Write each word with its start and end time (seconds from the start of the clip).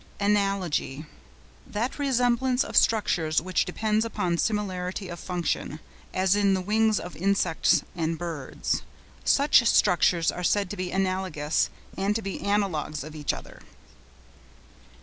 ANALOGY.—That 0.19 1.99
resemblance 1.99 2.63
of 2.63 2.75
structures 2.75 3.39
which 3.39 3.65
depends 3.65 4.03
upon 4.03 4.39
similarity 4.39 5.09
of 5.09 5.19
function, 5.19 5.79
as 6.11 6.35
in 6.35 6.55
the 6.55 6.61
wings 6.61 6.99
of 6.99 7.15
insects 7.15 7.83
and 7.95 8.17
birds. 8.17 8.81
Such 9.23 9.63
structures 9.69 10.31
are 10.31 10.43
said 10.43 10.71
to 10.71 10.75
be 10.75 10.89
analogous, 10.89 11.69
and 11.95 12.15
to 12.15 12.23
be 12.23 12.41
analogues 12.41 13.03
of 13.03 13.15
each 13.15 13.31
other. 13.31 13.61